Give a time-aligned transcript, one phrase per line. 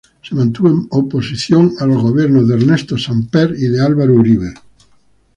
[0.23, 4.51] Se mantuvo en oposición a los gobiernos de Ernesto Samper y de Álvaro Uribe.